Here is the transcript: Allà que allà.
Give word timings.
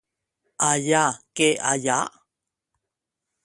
Allà 0.67 1.03
que 1.41 1.51
allà. 1.75 2.01